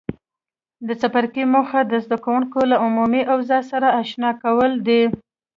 [0.87, 5.01] د څپرکي موخې زده کوونکي له عمومي اوضاع سره آشنا کول دي.